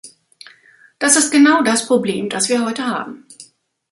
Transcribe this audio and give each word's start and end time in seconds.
Das 0.97 1.15
ist 1.15 1.29
genau 1.29 1.61
das 1.61 1.85
Problem, 1.85 2.27
das 2.27 2.49
wir 2.49 2.65
heute 2.65 2.87
haben. 2.87 3.27